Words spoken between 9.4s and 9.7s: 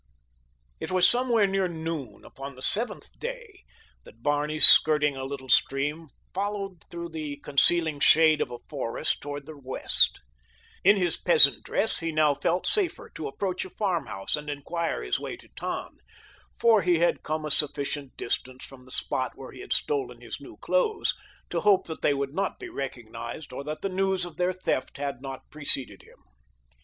the